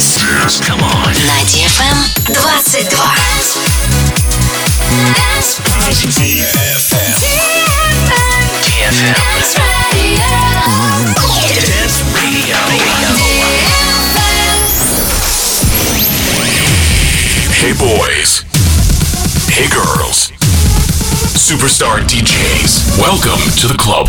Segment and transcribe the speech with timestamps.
[0.00, 0.16] Dance.
[0.16, 0.60] Dance.
[0.60, 1.12] Come on.
[1.26, 2.88] На DFM 22.
[6.16, 7.04] DFM.
[8.64, 9.14] DFM.
[9.20, 9.60] Dance
[9.92, 10.24] Radio.
[11.52, 12.56] Dance Radio.
[17.52, 18.44] Hey boys.
[19.52, 20.32] Hey girls.
[21.36, 22.96] Superstar DJs.
[22.98, 24.08] Welcome to the club.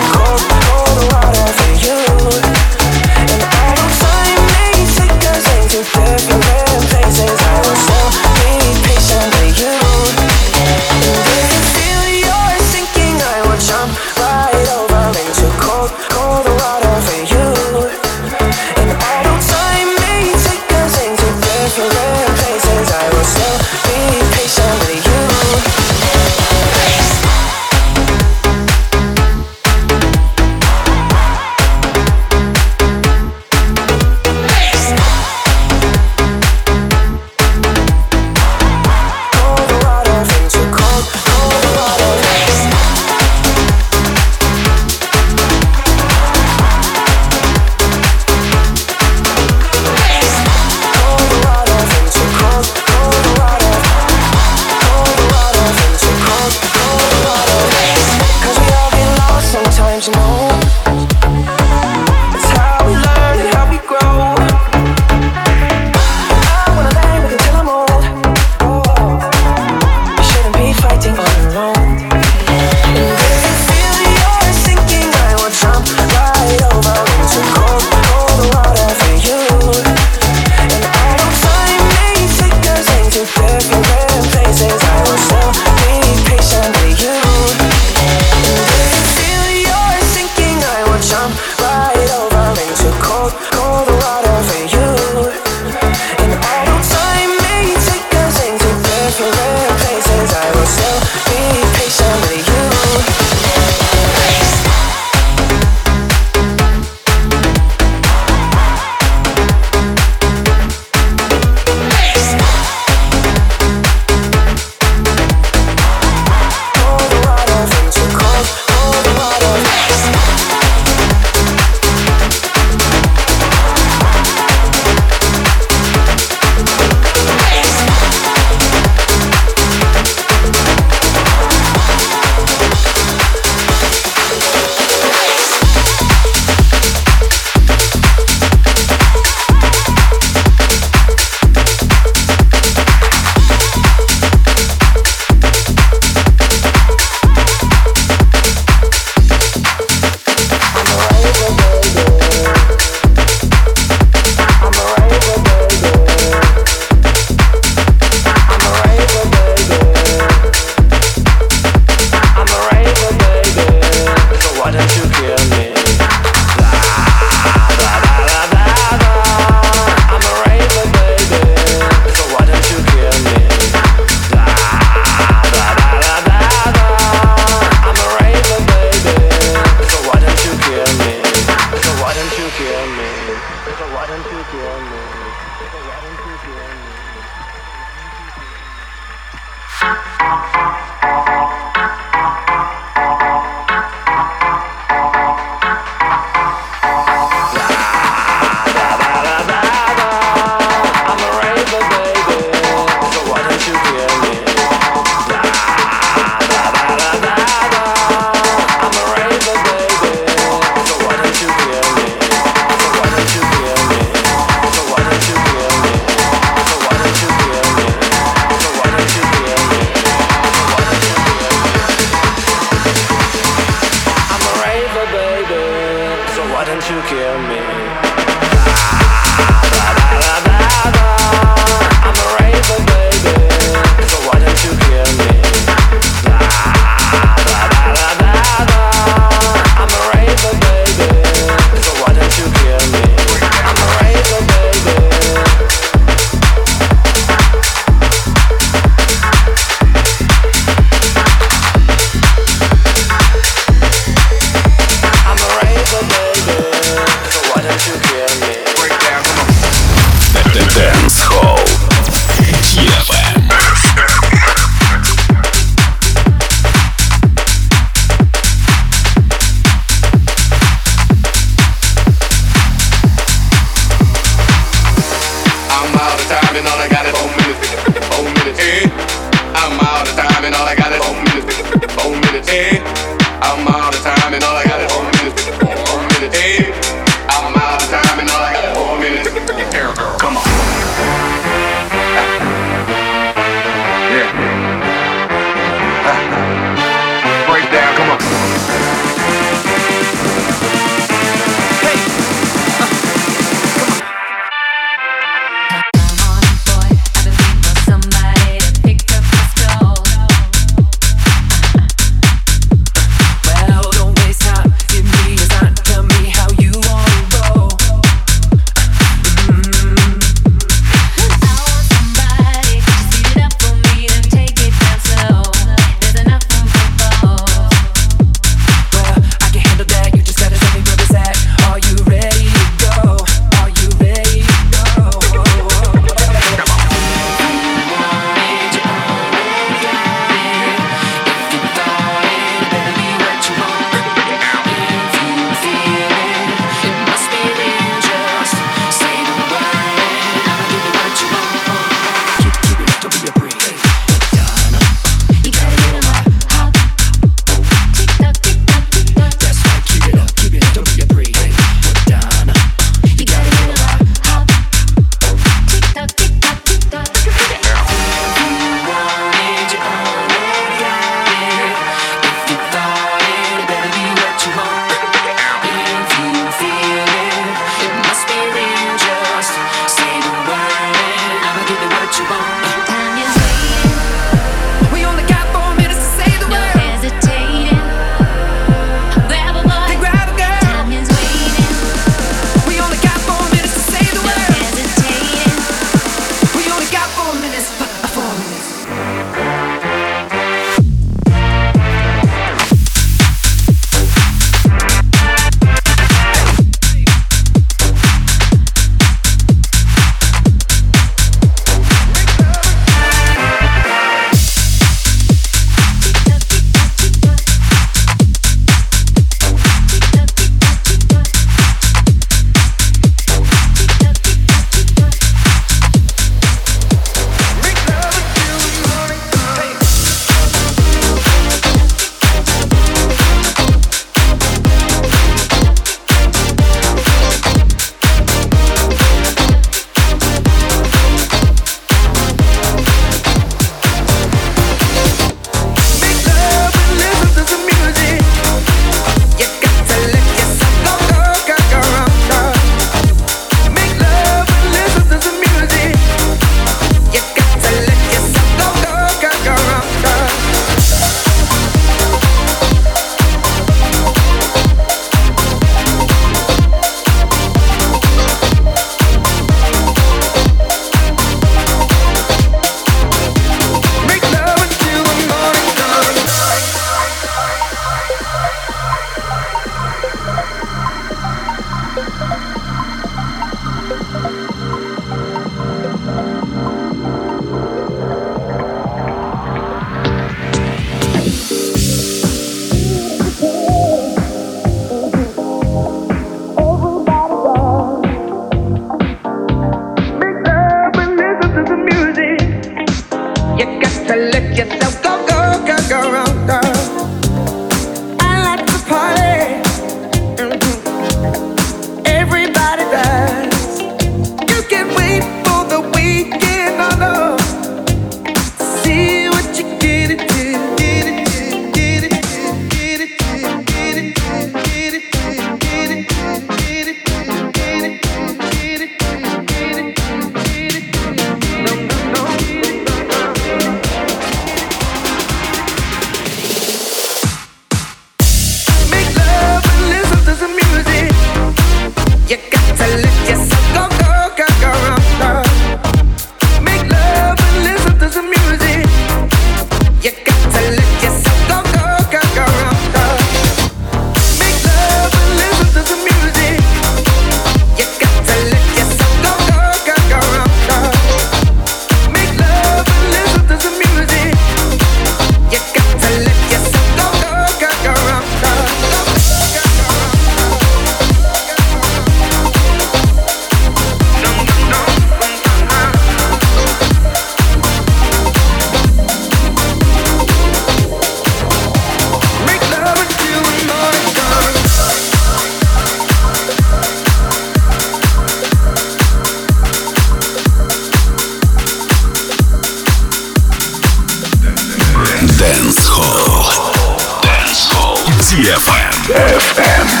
[599.13, 600.00] FM.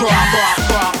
[0.00, 0.99] Drop, drop, drop,